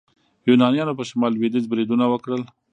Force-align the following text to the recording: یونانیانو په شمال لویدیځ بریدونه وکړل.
یونانیانو 0.49 0.97
په 0.99 1.03
شمال 1.09 1.31
لویدیځ 1.35 1.65
بریدونه 1.67 2.05
وکړل. 2.09 2.41